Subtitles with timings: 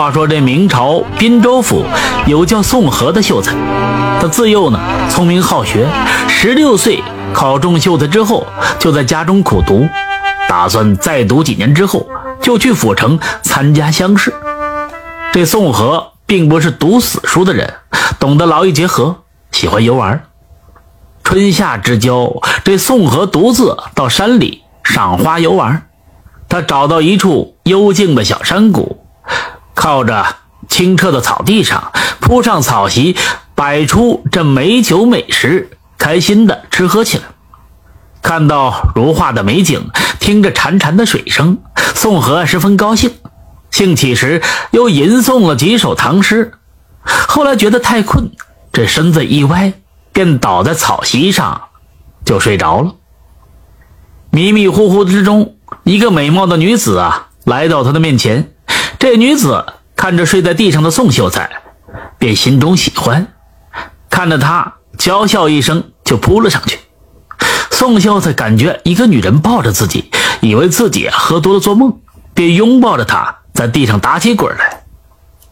[0.00, 1.84] 话说这明朝滨州府
[2.24, 3.54] 有叫宋和的秀才，
[4.18, 4.80] 他自幼呢
[5.10, 5.86] 聪明好学，
[6.26, 7.02] 十六岁
[7.34, 8.46] 考中秀才之后，
[8.78, 9.86] 就在家中苦读，
[10.48, 12.08] 打算再读几年之后
[12.40, 14.32] 就去府城参加乡试。
[15.34, 17.70] 这宋和并不是读死书的人，
[18.18, 19.14] 懂得劳逸结合，
[19.52, 20.24] 喜欢游玩。
[21.22, 22.32] 春夏之交，
[22.64, 25.88] 这宋和独自到山里赏花游玩。
[26.48, 28.99] 他找到一处幽静的小山谷。
[29.80, 30.26] 靠着
[30.68, 31.90] 清澈的草地上
[32.20, 33.16] 铺上草席，
[33.54, 37.24] 摆出这美酒美食，开心的吃喝起来。
[38.20, 39.88] 看到如画的美景，
[40.20, 41.56] 听着潺潺的水声，
[41.94, 43.10] 宋和十分高兴。
[43.70, 46.52] 兴起时又吟诵了几首唐诗。
[47.02, 48.30] 后来觉得太困，
[48.74, 49.72] 这身子一歪，
[50.12, 51.58] 便倒在草席上
[52.26, 52.96] 就睡着了。
[54.30, 58.52] 迷迷糊糊之中，一个美貌的女子啊来到他的面前。
[59.00, 59.64] 这女子
[59.96, 61.48] 看着睡在地上的宋秀才，
[62.18, 63.28] 便心中喜欢，
[64.10, 66.78] 看着他娇笑一声，就扑了上去。
[67.70, 70.10] 宋秀才感觉一个女人抱着自己，
[70.42, 71.98] 以为自己喝多了做梦，
[72.34, 74.82] 便拥抱着她在地上打起滚来。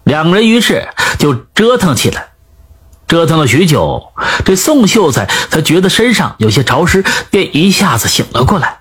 [0.05, 0.87] 两人于是
[1.19, 2.29] 就折腾起来，
[3.07, 4.13] 折腾了许久，
[4.45, 8.81] 这宋秀才才觉得身上有些潮湿，便一下子醒了过来。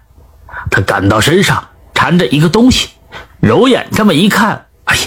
[0.70, 2.90] 他感到身上缠着一个东西。
[3.40, 5.02] 揉眼这么一看，哎呀，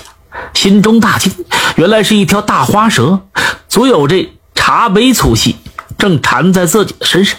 [0.55, 1.33] 心中大惊，
[1.77, 3.21] 原来是一条大花蛇，
[3.69, 5.57] 足有这茶杯粗细，
[5.99, 7.39] 正缠在自己的身上。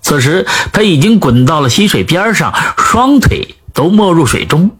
[0.00, 4.70] 此时他已经滚到了溪水边上，双腿都没入水中。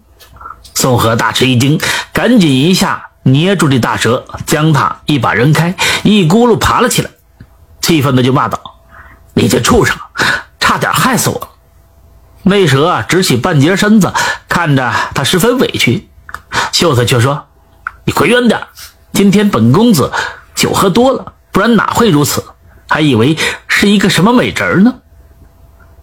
[0.74, 1.78] 宋河大吃一惊，
[2.12, 7.10] 赶紧一下捏住这大蛇，将它一把扔开，一咕噜爬了起来，
[7.80, 8.58] 气愤的就骂道
[9.34, 9.96] ：“你这畜生，
[10.58, 11.48] 差点害死我！”
[12.44, 14.12] 那蛇啊，直起半截身子，
[14.52, 16.10] 看着他十分委屈。
[16.72, 17.46] 秀才却说
[18.04, 18.60] ：“你滚远点！
[19.14, 20.12] 今天本公子
[20.54, 22.44] 酒喝多了，不然哪会如此？
[22.86, 24.96] 还以为是一个什么美人呢。”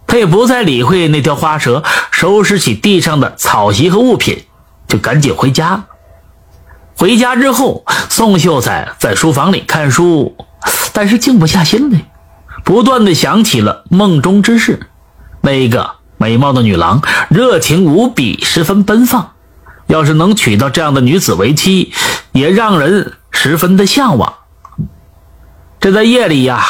[0.08, 4.44] 他也不再理会那条花蛇，收拾起地上的草席和物品，
[4.88, 5.84] 就赶紧回家。
[6.96, 10.36] 回家之后，宋秀才在书房里看书，
[10.92, 12.00] 但是静不下心来，
[12.64, 14.88] 不断的想起了梦中之事，
[15.40, 15.99] 那个。
[16.20, 17.00] 美貌的女郎，
[17.30, 19.32] 热情无比，十分奔放。
[19.86, 21.94] 要是能娶到这样的女子为妻，
[22.32, 24.34] 也让人十分的向往。
[25.80, 26.62] 这在夜里呀，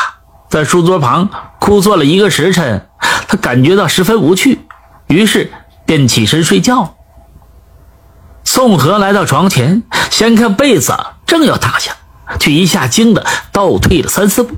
[0.48, 1.28] 在书桌旁
[1.58, 2.86] 枯坐了一个时辰，
[3.26, 4.60] 他感觉到十分无趣，
[5.08, 5.50] 于是
[5.84, 6.94] 便起身睡觉。
[8.44, 10.96] 宋河来到床前，掀开被子，
[11.26, 11.90] 正要躺下，
[12.38, 14.54] 却一下惊得倒退了三四步。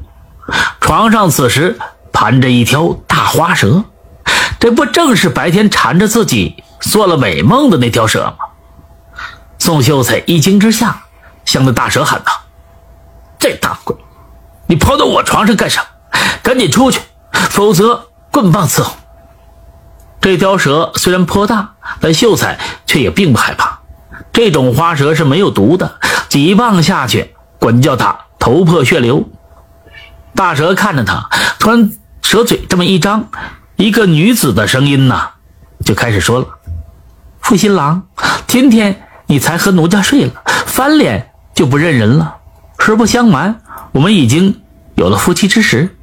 [0.82, 1.78] 床上此时
[2.12, 3.84] 盘着一条大花蛇。
[4.62, 8.36] 这不正是白天缠着自己做了美梦的那条蛇吗？
[9.58, 11.02] 宋秀才一惊之下，
[11.44, 12.32] 向那大蛇喊道
[13.40, 13.96] ：“这大鬼，
[14.68, 15.86] 你跑到我床上干什么？
[16.44, 17.00] 赶紧出去，
[17.32, 18.94] 否则棍棒伺候！”
[20.22, 23.80] 这条蛇虽然颇大，但秀才却也并不害怕。
[24.32, 29.28] 这种花蛇是没有毒的，几棒下去，滚叫他头破血流。
[30.36, 31.28] 大蛇看着他，
[31.58, 31.90] 突然
[32.22, 33.28] 蛇嘴这么一张。
[33.82, 35.30] 一个女子的声音呐，
[35.84, 36.46] 就开始说了
[37.42, 38.04] ：“负心郎，
[38.46, 40.32] 今天你才和奴家睡了，
[40.66, 42.36] 翻脸就不认人了。
[42.78, 43.60] 实不相瞒，
[43.90, 44.62] 我们已经
[44.94, 45.96] 有了夫妻之实。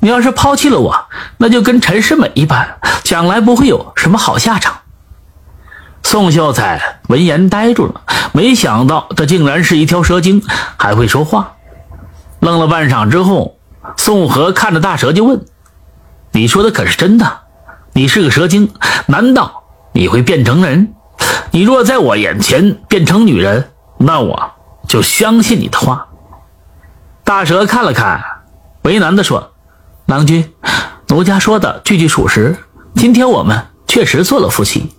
[0.00, 1.06] 你要是抛弃了我，
[1.36, 4.80] 那就跟陈世美一般，将来不会有什么好下场。”
[6.02, 8.00] 宋秀才闻言呆住了，
[8.32, 10.42] 没想到这竟然是一条蛇精，
[10.76, 11.52] 还会说话。
[12.40, 13.58] 愣了半晌之后，
[13.96, 15.46] 宋河看着大蛇就问。
[16.32, 17.40] 你说的可是真的？
[17.92, 18.72] 你是个蛇精，
[19.06, 20.94] 难道你会变成人？
[21.50, 24.52] 你若在我眼前变成女人，那我
[24.86, 26.06] 就相信你的话。
[27.24, 28.22] 大蛇看了看，
[28.82, 29.50] 为难的说
[30.06, 30.52] ：“郎君，
[31.08, 32.56] 奴家说的句句属实。
[32.94, 34.92] 今天我们确实做了夫妻，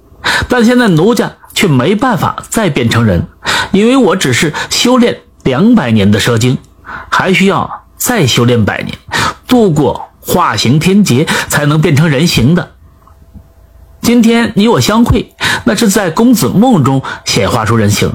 [0.50, 3.28] 但现在奴家却没办法再变成人，
[3.72, 6.58] 因为我只是修炼两百年的蛇精，
[7.10, 8.98] 还需要再修炼百年，
[9.48, 12.72] 度过。”化形天劫才能变成人形的。
[14.02, 15.34] 今天你我相会，
[15.66, 18.12] 那是在公子梦中显化出人形。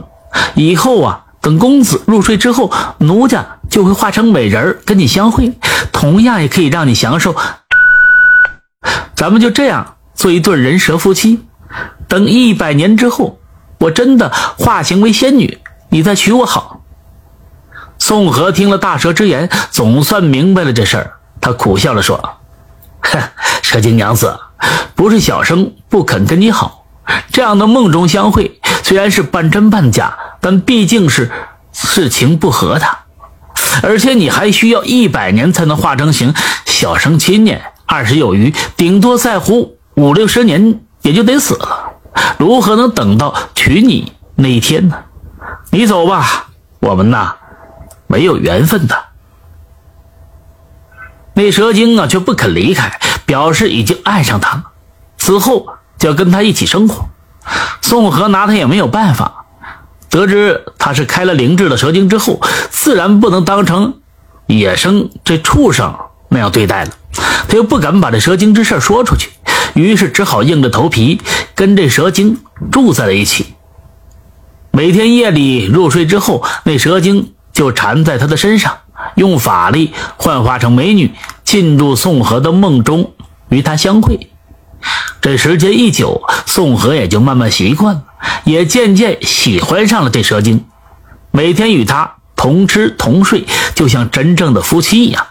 [0.54, 5.52] 以后啊，等公子入睡之后，奴家就会化成美人跟你相会，
[5.92, 7.34] 同样也可以让你享受。
[9.14, 11.44] 咱们就这样做一对人蛇夫妻。
[12.08, 13.38] 等一百年之后，
[13.78, 15.58] 我真的化形为仙女，
[15.90, 16.82] 你再娶我好。
[17.98, 21.12] 宋河听了大蛇之言，总算明白了这事儿。
[21.40, 22.38] 他苦笑着说
[23.62, 24.38] ：“蛇精娘子，
[24.94, 26.86] 不是小生不肯跟你好，
[27.30, 31.30] 这样的梦中相会，虽然是半真半假，但毕竟是
[31.72, 32.86] 事情不合的。
[33.82, 36.34] 而且你还需要一百年才能化成形，
[36.64, 41.92] 小生七年，二十有余，顶多再活五六十年也就得死了，
[42.38, 44.96] 如何能等到娶你那一天呢？
[45.70, 46.48] 你走吧，
[46.80, 47.34] 我们呐
[48.06, 48.96] 没有缘分的。
[51.36, 54.64] 那蛇精啊却不肯离开，表示已经爱上他了，
[55.18, 55.66] 此后
[55.98, 57.10] 就要跟他一起生活。
[57.82, 59.44] 宋河拿他也没有办法。
[60.08, 62.40] 得知他是开了灵智的蛇精之后，
[62.70, 64.00] 自然不能当成
[64.46, 65.94] 野生这畜生
[66.30, 66.90] 那样对待了。
[67.46, 69.28] 他又不敢把这蛇精之事说出去，
[69.74, 71.20] 于是只好硬着头皮
[71.54, 72.38] 跟这蛇精
[72.72, 73.54] 住在了一起。
[74.70, 78.78] 每天夜里入睡之后，那蛇精就缠在他的身上，
[79.14, 81.12] 用法力幻化成美女，
[81.44, 83.12] 进入宋河的梦中，
[83.48, 84.30] 与他相会。
[85.20, 88.02] 这时间一久，宋河也就慢慢习惯了。
[88.44, 90.64] 也渐渐喜欢上了这蛇精，
[91.30, 93.44] 每天与他同吃同睡，
[93.74, 95.26] 就像真正的夫妻一样。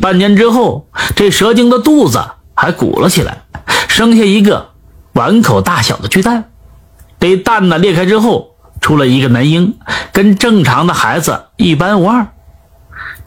[0.00, 2.22] 半年之后，这蛇精的肚子
[2.54, 3.42] 还鼓了起来，
[3.88, 4.70] 生下一个
[5.12, 6.50] 碗口大小的巨蛋。
[7.20, 9.76] 这蛋呢裂开之后，出了一个男婴，
[10.12, 12.28] 跟正常的孩子一般无二。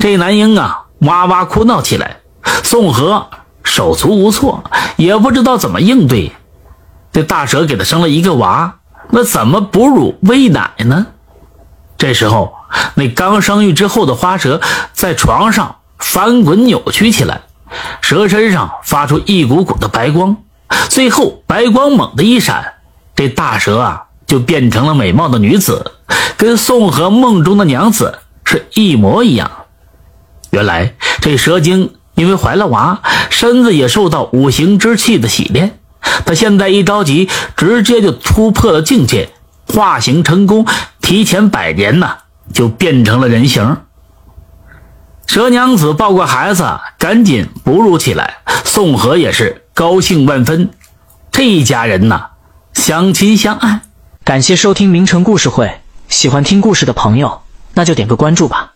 [0.01, 2.21] 这男婴啊，哇哇哭闹起来，
[2.63, 3.27] 宋河
[3.63, 4.63] 手足无措，
[4.97, 6.31] 也不知道怎么应对。
[7.11, 8.77] 这大蛇给他生了一个娃，
[9.11, 11.05] 那怎么哺乳喂奶呢？
[11.99, 12.55] 这时候，
[12.95, 14.59] 那刚生育之后的花蛇
[14.91, 17.41] 在床上翻滚扭曲起来，
[18.01, 20.35] 蛇身上发出一股股的白光，
[20.89, 22.73] 最后白光猛地一闪，
[23.15, 25.91] 这大蛇啊就变成了美貌的女子，
[26.37, 29.51] 跟宋河梦中的娘子是一模一样。
[30.51, 35.79] 原来这蛇精因为怀了娃，身子也受到五行之气的洗炼。
[36.25, 39.29] 他现在一着急，直接就突破了境界，
[39.67, 40.65] 化形成功，
[41.01, 42.17] 提前百年呢
[42.53, 43.77] 就变成了人形。
[45.25, 46.65] 蛇娘子抱过孩子，
[46.97, 48.39] 赶紧哺乳起来。
[48.65, 50.69] 宋河也是高兴万分，
[51.31, 52.31] 这一家人呐
[52.73, 53.81] 相亲相爱。
[54.25, 57.41] 感谢收听名城故事会，喜欢听故事的朋友，
[57.73, 58.73] 那就点个关注吧。